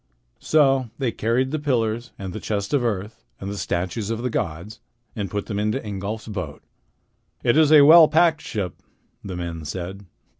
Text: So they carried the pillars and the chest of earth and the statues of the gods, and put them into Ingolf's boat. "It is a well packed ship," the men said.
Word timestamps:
So 0.39 0.89
they 0.97 1.11
carried 1.11 1.51
the 1.51 1.59
pillars 1.59 2.11
and 2.17 2.33
the 2.33 2.39
chest 2.39 2.73
of 2.73 2.83
earth 2.83 3.23
and 3.39 3.51
the 3.51 3.57
statues 3.59 4.09
of 4.09 4.23
the 4.23 4.31
gods, 4.31 4.79
and 5.15 5.29
put 5.29 5.45
them 5.45 5.59
into 5.59 5.77
Ingolf's 5.79 6.27
boat. 6.27 6.63
"It 7.43 7.55
is 7.55 7.71
a 7.71 7.81
well 7.85 8.07
packed 8.07 8.41
ship," 8.41 8.81
the 9.23 9.35
men 9.37 9.63
said. 9.63 10.07